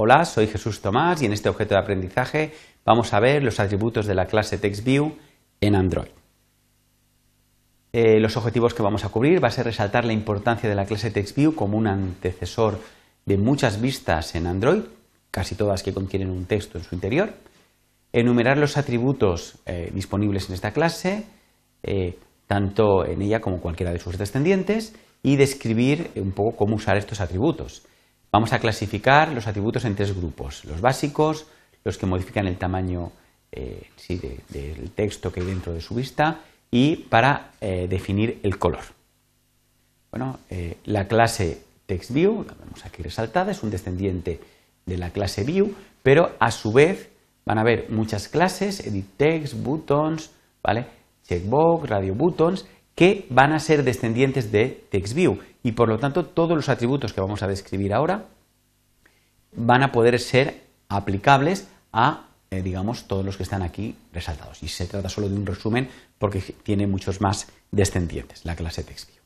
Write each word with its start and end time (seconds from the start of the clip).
Hola, 0.00 0.24
soy 0.24 0.46
Jesús 0.46 0.80
Tomás 0.80 1.20
y 1.22 1.26
en 1.26 1.32
este 1.32 1.48
objeto 1.48 1.74
de 1.74 1.80
aprendizaje 1.80 2.52
vamos 2.84 3.12
a 3.12 3.18
ver 3.18 3.42
los 3.42 3.58
atributos 3.58 4.06
de 4.06 4.14
la 4.14 4.26
clase 4.26 4.56
TextView 4.56 5.16
en 5.60 5.74
Android. 5.74 6.06
Eh, 7.92 8.20
los 8.20 8.36
objetivos 8.36 8.74
que 8.74 8.84
vamos 8.84 9.04
a 9.04 9.08
cubrir 9.08 9.42
va 9.42 9.48
a 9.48 9.50
ser 9.50 9.64
resaltar 9.64 10.04
la 10.04 10.12
importancia 10.12 10.68
de 10.68 10.76
la 10.76 10.84
clase 10.84 11.10
TextView 11.10 11.56
como 11.56 11.76
un 11.76 11.88
antecesor 11.88 12.78
de 13.26 13.38
muchas 13.38 13.80
vistas 13.80 14.36
en 14.36 14.46
Android, 14.46 14.82
casi 15.32 15.56
todas 15.56 15.82
que 15.82 15.92
contienen 15.92 16.30
un 16.30 16.44
texto 16.44 16.78
en 16.78 16.84
su 16.84 16.94
interior, 16.94 17.32
enumerar 18.12 18.56
los 18.56 18.76
atributos 18.76 19.56
eh, 19.66 19.90
disponibles 19.92 20.48
en 20.48 20.54
esta 20.54 20.70
clase, 20.70 21.24
eh, 21.82 22.16
tanto 22.46 23.04
en 23.04 23.20
ella 23.20 23.40
como 23.40 23.60
cualquiera 23.60 23.92
de 23.92 23.98
sus 23.98 24.16
descendientes, 24.16 24.94
y 25.24 25.34
describir 25.34 26.12
un 26.14 26.30
poco 26.30 26.56
cómo 26.56 26.76
usar 26.76 26.96
estos 26.96 27.20
atributos. 27.20 27.82
Vamos 28.30 28.52
a 28.52 28.58
clasificar 28.58 29.32
los 29.32 29.46
atributos 29.46 29.84
en 29.84 29.94
tres 29.94 30.14
grupos, 30.14 30.64
los 30.64 30.80
básicos, 30.80 31.46
los 31.84 31.96
que 31.96 32.06
modifican 32.06 32.46
el 32.46 32.58
tamaño 32.58 33.12
eh, 33.50 33.88
del 34.50 34.90
texto 34.90 35.32
que 35.32 35.40
hay 35.40 35.46
dentro 35.46 35.72
de 35.72 35.80
su 35.80 35.94
vista 35.94 36.40
y 36.70 36.96
para 36.96 37.52
eh, 37.60 37.86
definir 37.88 38.40
el 38.42 38.58
color. 38.58 38.84
Bueno, 40.10 40.38
eh, 40.50 40.78
la 40.84 41.06
clase 41.06 41.62
TextView, 41.86 42.44
la 42.44 42.54
vemos 42.54 42.84
aquí 42.84 43.02
resaltada, 43.02 43.52
es 43.52 43.62
un 43.62 43.70
descendiente 43.70 44.40
de 44.84 44.98
la 44.98 45.10
clase 45.10 45.44
View, 45.44 45.74
pero 46.02 46.32
a 46.38 46.50
su 46.50 46.72
vez 46.72 47.10
van 47.46 47.58
a 47.58 47.62
haber 47.62 47.90
muchas 47.90 48.28
clases, 48.28 48.86
Edit 48.86 49.16
Text, 49.16 49.54
Buttons, 49.54 50.30
¿vale? 50.62 50.86
Checkbox, 51.26 51.88
Radio 51.88 52.14
Buttons, 52.14 52.66
que 52.98 53.26
van 53.30 53.52
a 53.52 53.60
ser 53.60 53.84
descendientes 53.84 54.50
de 54.50 54.84
TextView 54.90 55.38
y 55.62 55.70
por 55.70 55.88
lo 55.88 56.00
tanto 56.00 56.24
todos 56.24 56.56
los 56.56 56.68
atributos 56.68 57.12
que 57.12 57.20
vamos 57.20 57.44
a 57.44 57.46
describir 57.46 57.94
ahora 57.94 58.24
van 59.52 59.84
a 59.84 59.92
poder 59.92 60.18
ser 60.18 60.64
aplicables 60.88 61.68
a, 61.92 62.26
eh, 62.50 62.60
digamos, 62.60 63.06
todos 63.06 63.24
los 63.24 63.36
que 63.36 63.44
están 63.44 63.62
aquí 63.62 63.94
resaltados. 64.12 64.64
Y 64.64 64.68
se 64.68 64.86
trata 64.86 65.08
solo 65.08 65.28
de 65.28 65.36
un 65.36 65.46
resumen 65.46 65.88
porque 66.18 66.40
tiene 66.64 66.88
muchos 66.88 67.20
más 67.20 67.46
descendientes, 67.70 68.44
la 68.44 68.56
clase 68.56 68.82
TextView. 68.82 69.22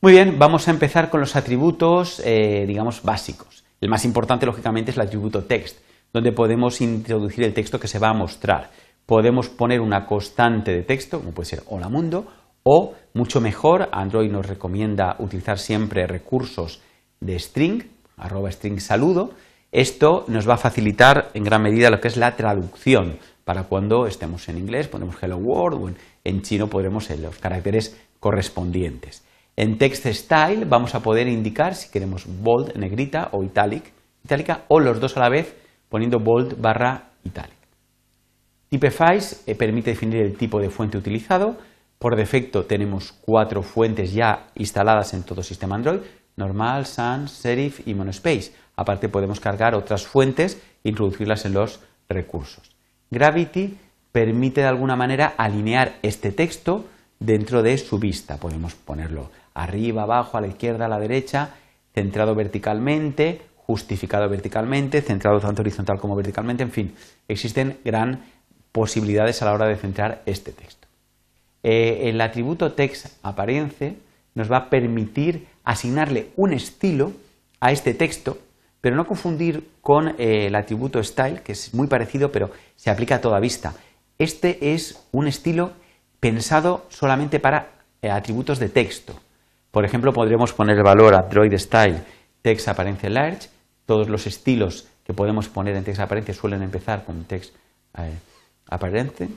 Muy 0.00 0.12
bien, 0.12 0.38
vamos 0.38 0.66
a 0.66 0.70
empezar 0.70 1.10
con 1.10 1.20
los 1.20 1.36
atributos, 1.36 2.22
eh, 2.24 2.64
digamos, 2.66 3.02
básicos. 3.02 3.64
El 3.78 3.90
más 3.90 4.06
importante, 4.06 4.46
lógicamente, 4.46 4.92
es 4.92 4.96
el 4.96 5.02
atributo 5.02 5.44
text, 5.44 5.80
donde 6.14 6.32
podemos 6.32 6.80
introducir 6.80 7.44
el 7.44 7.52
texto 7.52 7.78
que 7.78 7.88
se 7.88 7.98
va 7.98 8.08
a 8.08 8.14
mostrar. 8.14 8.70
Podemos 9.04 9.50
poner 9.50 9.82
una 9.82 10.06
constante 10.06 10.72
de 10.72 10.82
texto, 10.82 11.18
como 11.18 11.32
puede 11.32 11.50
ser 11.50 11.62
hola 11.66 11.90
mundo, 11.90 12.26
o, 12.68 12.94
mucho 13.14 13.40
mejor, 13.40 13.88
Android 13.92 14.28
nos 14.28 14.44
recomienda 14.44 15.14
utilizar 15.20 15.60
siempre 15.60 16.04
recursos 16.08 16.82
de 17.20 17.38
string, 17.38 17.84
arroba 18.16 18.50
string 18.50 18.80
saludo. 18.80 19.30
Esto 19.70 20.24
nos 20.26 20.48
va 20.48 20.54
a 20.54 20.58
facilitar 20.58 21.30
en 21.34 21.44
gran 21.44 21.62
medida 21.62 21.90
lo 21.90 22.00
que 22.00 22.08
es 22.08 22.16
la 22.16 22.34
traducción. 22.34 23.18
Para 23.44 23.62
cuando 23.62 24.08
estemos 24.08 24.48
en 24.48 24.58
inglés, 24.58 24.88
ponemos 24.88 25.14
hello 25.22 25.36
world 25.36 25.80
o 25.80 25.94
en, 26.24 26.42
chino 26.42 26.66
podremos 26.66 27.08
los 27.10 27.38
caracteres 27.38 27.96
correspondientes. 28.18 29.24
En 29.54 29.78
text 29.78 30.04
style 30.06 30.64
vamos 30.64 30.96
a 30.96 31.04
poder 31.04 31.28
indicar 31.28 31.76
si 31.76 31.88
queremos 31.92 32.26
bold, 32.26 32.76
negrita 32.76 33.28
o 33.30 33.44
italic, 33.44 33.92
itálica 34.24 34.64
o 34.66 34.80
los 34.80 34.98
dos 34.98 35.16
a 35.16 35.20
la 35.20 35.28
vez 35.28 35.54
poniendo 35.88 36.18
bold 36.18 36.60
barra 36.60 37.10
italic. 37.22 37.54
Typeface 38.70 39.48
eh, 39.48 39.54
permite 39.54 39.90
definir 39.90 40.22
el 40.22 40.36
tipo 40.36 40.58
de 40.60 40.68
fuente 40.68 40.98
utilizado 40.98 41.56
por 42.06 42.14
defecto 42.14 42.66
tenemos 42.66 43.12
cuatro 43.20 43.64
fuentes 43.64 44.12
ya 44.12 44.46
instaladas 44.54 45.12
en 45.12 45.24
todo 45.24 45.42
sistema 45.42 45.74
Android, 45.74 46.02
Normal, 46.36 46.86
Sans, 46.86 47.32
Serif 47.32 47.84
y 47.84 47.94
Monospace. 47.94 48.52
Aparte 48.76 49.08
podemos 49.08 49.40
cargar 49.40 49.74
otras 49.74 50.06
fuentes 50.06 50.62
e 50.84 50.90
introducirlas 50.90 51.46
en 51.46 51.54
los 51.54 51.80
recursos. 52.08 52.76
Gravity 53.10 53.76
permite 54.12 54.60
de 54.60 54.68
alguna 54.68 54.94
manera 54.94 55.34
alinear 55.36 55.96
este 56.02 56.30
texto 56.30 56.84
dentro 57.18 57.64
de 57.64 57.76
su 57.76 57.98
vista. 57.98 58.36
Podemos 58.36 58.76
ponerlo 58.76 59.32
arriba, 59.52 60.02
abajo, 60.02 60.38
a 60.38 60.40
la 60.40 60.46
izquierda, 60.46 60.86
a 60.86 60.88
la 60.88 61.00
derecha, 61.00 61.54
centrado 61.92 62.36
verticalmente, 62.36 63.42
justificado 63.56 64.28
verticalmente, 64.28 65.02
centrado 65.02 65.40
tanto 65.40 65.62
horizontal 65.62 65.98
como 65.98 66.14
verticalmente, 66.14 66.62
en 66.62 66.70
fin, 66.70 66.94
existen 67.26 67.78
gran 67.84 68.26
posibilidades 68.70 69.42
a 69.42 69.46
la 69.46 69.54
hora 69.54 69.66
de 69.66 69.74
centrar 69.74 70.22
este 70.24 70.52
texto. 70.52 70.85
Eh, 71.62 72.08
el 72.08 72.20
atributo 72.20 72.72
text 72.72 73.06
nos 74.34 74.52
va 74.52 74.56
a 74.56 74.70
permitir 74.70 75.48
asignarle 75.64 76.28
un 76.36 76.52
estilo 76.52 77.12
a 77.60 77.72
este 77.72 77.94
texto, 77.94 78.38
pero 78.80 78.94
no 78.94 79.06
confundir 79.06 79.68
con 79.80 80.10
eh, 80.10 80.46
el 80.46 80.54
atributo 80.54 81.02
style, 81.02 81.42
que 81.42 81.52
es 81.52 81.74
muy 81.74 81.88
parecido, 81.88 82.30
pero 82.30 82.50
se 82.76 82.90
aplica 82.90 83.16
a 83.16 83.20
toda 83.20 83.40
vista. 83.40 83.74
Este 84.18 84.74
es 84.74 85.06
un 85.12 85.26
estilo 85.26 85.72
pensado 86.20 86.86
solamente 86.88 87.40
para 87.40 87.70
eh, 88.02 88.10
atributos 88.10 88.58
de 88.58 88.68
texto. 88.68 89.14
Por 89.70 89.84
ejemplo, 89.84 90.12
podremos 90.12 90.52
poner 90.52 90.76
el 90.76 90.84
valor 90.84 91.14
Android 91.14 91.52
Style 91.58 91.98
Text 92.42 92.68
Apariencia 92.68 93.10
Large. 93.10 93.48
Todos 93.86 94.08
los 94.08 94.26
estilos 94.26 94.86
que 95.04 95.14
podemos 95.14 95.48
poner 95.48 95.76
en 95.76 95.84
Text 95.84 96.00
Apariencia 96.00 96.34
suelen 96.34 96.62
empezar 96.62 97.04
con 97.04 97.24
Text 97.24 97.54
Aparente. 98.68 99.28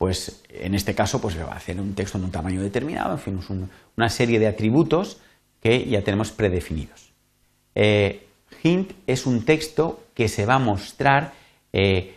Pues 0.00 0.40
en 0.48 0.74
este 0.74 0.94
caso 0.94 1.20
pues 1.20 1.38
va 1.38 1.52
a 1.52 1.56
hacer 1.56 1.78
un 1.78 1.94
texto 1.94 2.16
en 2.16 2.24
un 2.24 2.30
tamaño 2.30 2.62
determinado, 2.62 3.12
en 3.12 3.18
fin, 3.18 3.38
es 3.38 3.50
una 3.98 4.08
serie 4.08 4.38
de 4.38 4.46
atributos 4.46 5.18
que 5.60 5.86
ya 5.86 6.00
tenemos 6.00 6.32
predefinidos. 6.32 7.12
Eh, 7.74 8.26
hint 8.62 8.92
es 9.06 9.26
un 9.26 9.44
texto 9.44 10.02
que 10.14 10.28
se 10.28 10.46
va 10.46 10.54
a 10.54 10.58
mostrar 10.58 11.34
eh, 11.74 12.14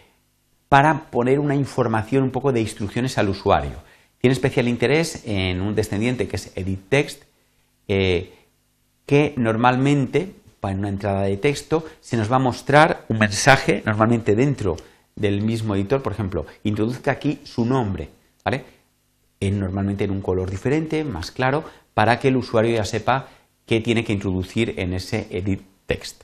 para 0.69 1.07
poner 1.11 1.39
una 1.41 1.55
información 1.55 2.23
un 2.23 2.31
poco 2.31 2.53
de 2.53 2.61
instrucciones 2.61 3.17
al 3.17 3.27
usuario. 3.27 3.75
Tiene 4.19 4.31
especial 4.31 4.69
interés 4.69 5.22
en 5.25 5.59
un 5.59 5.75
descendiente 5.75 6.29
que 6.29 6.38
es 6.38 6.53
edit 6.55 6.88
text, 6.88 7.23
eh, 7.89 8.33
que 9.05 9.33
normalmente, 9.35 10.31
para 10.61 10.77
una 10.77 10.88
entrada 10.88 11.23
de 11.23 11.35
texto, 11.35 11.85
se 11.99 12.16
nos 12.16 12.31
va 12.31 12.38
a 12.38 12.39
mostrar 12.39 13.03
un 13.09 13.19
mensaje, 13.19 13.83
normalmente 13.85 14.35
dentro 14.35 14.77
del 15.16 15.41
mismo 15.41 15.75
editor, 15.75 16.01
por 16.01 16.13
ejemplo, 16.13 16.46
introduzca 16.63 17.12
aquí 17.12 17.40
su 17.44 17.66
nombre, 17.66 18.09
¿vale? 18.44 18.66
En, 19.40 19.59
normalmente 19.59 20.03
en 20.03 20.12
un 20.12 20.22
color 20.22 20.50
diferente, 20.50 21.03
más 21.03 21.31
claro, 21.31 21.63
para 21.94 22.19
que 22.19 22.29
el 22.29 22.38
usuario 22.38 22.75
ya 22.75 22.85
sepa 22.85 23.28
qué 23.66 23.79
tiene 23.79 24.03
que 24.03 24.13
introducir 24.13 24.73
en 24.78 24.94
ese 24.94 25.28
edit 25.29 25.62
text. 25.85 26.23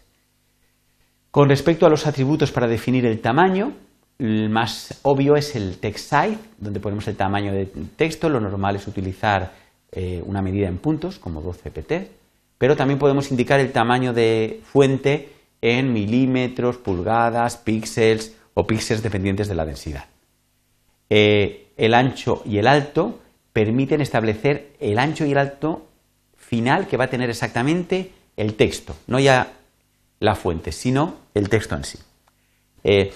Con 1.32 1.50
respecto 1.50 1.86
a 1.86 1.90
los 1.90 2.08
atributos 2.08 2.52
para 2.52 2.68
definir 2.68 3.06
el 3.06 3.20
tamaño, 3.20 3.74
el 4.18 4.50
más 4.50 5.00
obvio 5.04 5.36
es 5.36 5.56
el 5.56 5.78
text 5.78 6.10
size, 6.10 6.40
donde 6.58 6.80
ponemos 6.80 7.08
el 7.08 7.16
tamaño 7.16 7.54
de 7.54 7.68
texto. 7.96 8.30
Lo 8.30 8.40
normal 8.40 8.76
es 8.76 8.88
utilizar 8.88 9.54
eh, 9.92 10.22
una 10.26 10.42
medida 10.42 10.68
en 10.68 10.78
puntos, 10.78 11.20
como 11.20 11.42
12 11.42 11.72
pt, 11.72 11.94
pero 12.58 12.76
también 12.76 13.00
podemos 13.00 13.32
indicar 13.32 13.60
el 13.60 13.72
tamaño 13.72 14.12
de 14.12 14.60
fuente 14.64 15.30
en 15.62 15.94
milímetros, 15.94 16.78
pulgadas, 16.78 17.58
píxeles 17.58 18.39
o 18.60 18.68
píxeles 18.68 19.02
dependientes 19.02 19.48
de 19.48 19.56
la 19.56 19.64
densidad. 19.64 20.06
Eh, 21.10 21.72
el 21.78 21.94
ancho 21.94 22.44
y 22.46 22.58
el 22.58 22.68
alto 22.68 23.20
permiten 23.54 24.02
establecer 24.02 24.76
el 24.82 25.00
ancho 25.00 25.26
y 25.26 25.32
el 25.32 25.38
alto 25.38 25.88
final 26.36 26.88
que 26.88 26.98
va 26.98 27.06
a 27.06 27.10
tener 27.10 27.30
exactamente 27.30 28.12
el 28.36 28.56
texto, 28.56 28.98
no 29.08 29.20
ya 29.20 29.54
la 30.20 30.36
fuente, 30.36 30.74
sino 30.74 31.16
el 31.34 31.48
texto 31.48 31.76
en 31.76 31.84
sí. 31.86 32.00
Eh, 32.84 33.14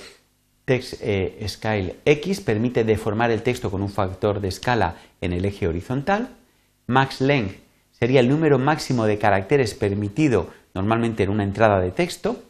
eh, 0.65 1.45
Scale 1.49 1.97
X 2.05 2.39
permite 2.39 2.85
deformar 2.85 3.29
el 3.29 3.43
texto 3.43 3.69
con 3.69 3.81
un 3.81 3.89
factor 3.89 4.39
de 4.39 4.47
escala 4.47 4.95
en 5.19 5.33
el 5.33 5.43
eje 5.43 5.67
horizontal. 5.67 6.29
Max 6.87 7.19
Length 7.19 7.57
sería 7.91 8.21
el 8.21 8.29
número 8.29 8.59
máximo 8.59 9.05
de 9.05 9.17
caracteres 9.17 9.73
permitido 9.73 10.47
normalmente 10.73 11.23
en 11.23 11.29
una 11.29 11.44
entrada 11.44 11.81
de 11.81 11.91
texto. 11.91 12.41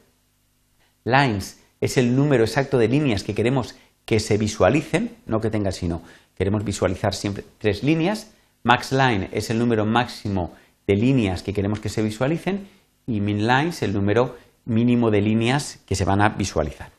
Lines 1.05 1.62
es 1.83 1.97
el 1.97 2.15
número 2.15 2.45
exacto 2.45 2.77
de 2.77 2.87
líneas 2.87 3.25
que 3.25 3.35
queremos 3.35 3.75
que 4.05 4.21
se 4.21 4.37
visualicen, 4.37 5.17
no 5.25 5.41
que 5.41 5.49
tenga, 5.49 5.73
sino 5.73 6.01
queremos 6.37 6.63
visualizar 6.63 7.13
siempre 7.13 7.43
tres 7.57 7.83
líneas. 7.83 8.31
Max 8.63 8.93
line 8.93 9.27
es 9.33 9.49
el 9.49 9.59
número 9.59 9.85
máximo 9.85 10.53
de 10.87 10.95
líneas 10.95 11.43
que 11.43 11.53
queremos 11.53 11.81
que 11.81 11.89
se 11.89 12.01
visualicen 12.01 12.69
y 13.05 13.19
min 13.19 13.47
line 13.47 13.69
es 13.69 13.83
el 13.83 13.91
número 13.91 14.37
mínimo 14.63 15.11
de 15.11 15.19
líneas 15.19 15.79
que 15.85 15.95
se 15.95 16.05
van 16.05 16.21
a 16.21 16.29
visualizar. 16.29 16.91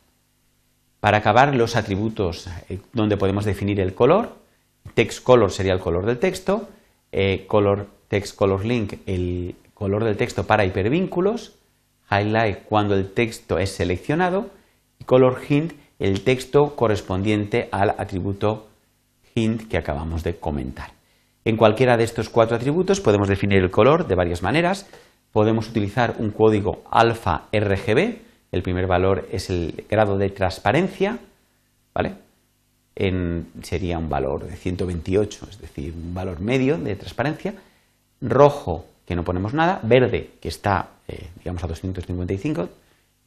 Para 1.00 1.16
acabar, 1.16 1.54
los 1.54 1.76
atributos 1.76 2.46
eh, 2.69 2.78
donde 2.92 3.16
podemos 3.16 3.46
definir 3.46 3.81
el 3.81 3.94
color. 3.94 4.36
Text 4.92 5.22
color 5.22 5.50
sería 5.50 5.72
el 5.72 5.81
color 5.81 6.04
del 6.04 6.19
texto. 6.19 6.69
Eh, 7.10 7.46
color 7.46 7.88
text 8.08 8.36
color 8.36 8.66
link, 8.66 8.96
el 9.06 9.54
color 9.72 10.04
del 10.04 10.19
texto 10.19 10.46
para 10.46 10.66
hipervínculos. 10.66 11.54
Highlight 12.10 12.64
cuando 12.64 12.94
el 12.94 13.10
texto 13.10 13.58
es 13.58 13.70
seleccionado 13.70 14.50
color 15.06 15.41
hint 15.49 15.73
el 15.99 16.23
texto 16.23 16.75
correspondiente 16.76 17.69
al 17.73 17.91
atributo 17.91 18.69
hint 19.35 19.69
que 19.69 19.79
acabamos 19.79 20.23
de 20.23 20.37
comentar. 20.37 20.93
En 21.44 21.56
cualquiera 21.56 21.96
de 21.96 22.05
estos 22.05 22.29
cuatro 22.29 22.56
atributos 22.56 23.00
podemos 23.00 23.29
definir 23.29 23.58
el 23.58 23.70
color 23.70 24.06
de 24.06 24.14
varias 24.14 24.43
maneras. 24.43 24.87
podemos 25.32 25.69
utilizar 25.69 26.14
un 26.19 26.31
código 26.31 26.85
alfa 26.91 27.49
RGB. 27.52 28.19
El 28.52 28.62
primer 28.62 28.87
valor 28.87 29.26
es 29.32 29.50
el 29.50 29.85
grado 29.91 30.17
de 30.17 30.31
transparencia, 30.31 31.19
¿vale? 31.93 32.14
sería 33.62 33.99
un 33.99 34.08
valor 34.08 34.46
de 34.46 34.55
128, 34.55 35.46
es 35.50 35.61
decir, 35.61 35.93
un 35.93 36.14
valor 36.14 36.38
medio 36.38 36.79
de 36.79 36.94
transparencia. 36.94 37.55
Rojo, 38.20 38.87
que 39.05 39.17
no 39.17 39.25
ponemos 39.25 39.52
nada. 39.55 39.81
Verde, 39.82 40.31
que 40.41 40.49
está, 40.49 40.91
eh, 41.08 41.29
digamos, 41.38 41.64
a 41.64 41.67
255. 41.67 42.69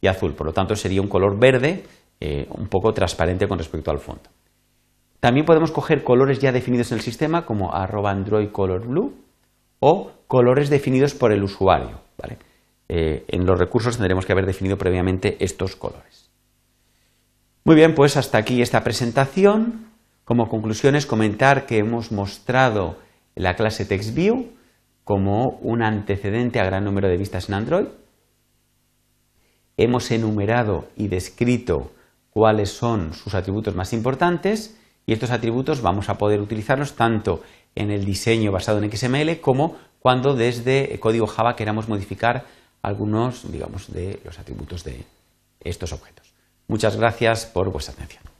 Y 0.01 0.07
azul, 0.07 0.33
por 0.33 0.47
lo 0.47 0.53
tanto, 0.53 0.75
sería 0.75 1.01
un 1.01 1.07
color 1.07 1.39
verde 1.39 1.83
eh, 2.19 2.47
un 2.51 2.67
poco 2.67 2.93
transparente 2.93 3.47
con 3.47 3.57
respecto 3.57 3.91
al 3.91 3.99
fondo. 3.99 4.29
También 5.19 5.45
podemos 5.45 5.71
coger 5.71 6.03
colores 6.03 6.39
ya 6.39 6.51
definidos 6.51 6.91
en 6.91 6.99
el 6.99 7.03
sistema, 7.03 7.45
como 7.45 7.73
arroba 7.73 8.11
Android 8.11 8.49
Color 8.51 8.87
Blue, 8.87 9.15
o 9.79 10.11
colores 10.27 10.69
definidos 10.69 11.13
por 11.13 11.31
el 11.31 11.43
usuario. 11.43 12.01
Eh, 12.89 13.25
en 13.27 13.45
los 13.45 13.59
recursos 13.59 13.97
tendremos 13.97 14.25
que 14.25 14.31
haber 14.31 14.45
definido 14.45 14.77
previamente 14.77 15.43
estos 15.43 15.75
colores. 15.75 16.29
Muy 17.63 17.75
bien, 17.75 17.93
pues 17.95 18.15
hasta 18.15 18.37
aquí 18.37 18.61
esta 18.61 18.83
presentación. 18.83 19.87
Como 20.23 20.47
conclusión 20.49 20.95
es 20.95 21.05
comentar 21.05 21.65
que 21.65 21.79
hemos 21.79 22.11
mostrado 22.11 22.97
la 23.35 23.55
clase 23.55 23.85
TextView 23.85 24.47
como 25.03 25.57
un 25.61 25.83
antecedente 25.83 26.59
a 26.59 26.65
gran 26.65 26.83
número 26.83 27.07
de 27.07 27.17
vistas 27.17 27.49
en 27.49 27.55
Android. 27.55 27.87
Hemos 29.77 30.09
enumerado 30.11 30.87
y 30.95 31.07
descrito 31.07 31.91
cuáles 32.31 32.69
son 32.69 33.13
sus 33.13 33.35
atributos 33.35 33.75
más 33.75 33.93
importantes 33.93 34.75
y 35.05 35.13
estos 35.13 35.31
atributos 35.31 35.81
vamos 35.81 36.09
a 36.09 36.17
poder 36.17 36.41
utilizarlos 36.41 36.95
tanto 36.95 37.41
en 37.75 37.91
el 37.91 38.03
diseño 38.03 38.51
basado 38.51 38.81
en 38.81 38.91
XML 38.91 39.39
como 39.39 39.77
cuando 39.99 40.35
desde 40.35 40.99
código 40.99 41.27
Java 41.27 41.55
queramos 41.55 41.87
modificar 41.87 42.45
algunos, 42.81 43.51
digamos, 43.51 43.91
de 43.91 44.19
los 44.23 44.39
atributos 44.39 44.83
de 44.83 45.03
estos 45.61 45.93
objetos. 45.93 46.33
Muchas 46.67 46.95
gracias 46.95 47.45
por 47.45 47.71
vuestra 47.71 47.93
atención. 47.93 48.36